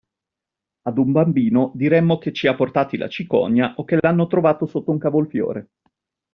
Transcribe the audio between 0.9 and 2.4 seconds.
un bambino diremmo che